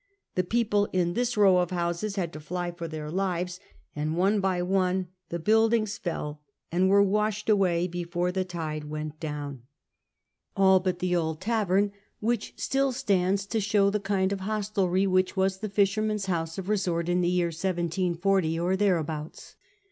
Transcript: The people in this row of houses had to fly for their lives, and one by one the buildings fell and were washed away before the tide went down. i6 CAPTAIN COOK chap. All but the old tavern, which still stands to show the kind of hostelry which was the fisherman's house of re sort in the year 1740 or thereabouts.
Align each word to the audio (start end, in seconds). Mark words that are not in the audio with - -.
The 0.33 0.43
people 0.43 0.89
in 0.91 1.13
this 1.13 1.37
row 1.37 1.57
of 1.57 1.69
houses 1.69 2.15
had 2.15 2.33
to 2.33 2.39
fly 2.39 2.71
for 2.71 2.87
their 2.87 3.11
lives, 3.11 3.59
and 3.95 4.17
one 4.17 4.39
by 4.41 4.63
one 4.63 5.09
the 5.29 5.37
buildings 5.37 5.99
fell 5.99 6.41
and 6.71 6.89
were 6.89 7.03
washed 7.03 7.49
away 7.49 7.85
before 7.87 8.31
the 8.31 8.43
tide 8.43 8.85
went 8.85 9.19
down. 9.19 9.57
i6 9.57 9.57
CAPTAIN 9.57 9.59
COOK 9.59 10.53
chap. 10.53 10.57
All 10.59 10.79
but 10.79 10.97
the 10.97 11.15
old 11.15 11.39
tavern, 11.39 11.91
which 12.19 12.53
still 12.57 12.91
stands 12.91 13.45
to 13.45 13.59
show 13.59 13.91
the 13.91 13.99
kind 13.99 14.33
of 14.33 14.39
hostelry 14.39 15.05
which 15.05 15.37
was 15.37 15.59
the 15.59 15.69
fisherman's 15.69 16.25
house 16.25 16.57
of 16.57 16.67
re 16.67 16.77
sort 16.77 17.07
in 17.07 17.21
the 17.21 17.29
year 17.29 17.49
1740 17.49 18.59
or 18.59 18.75
thereabouts. 18.75 19.55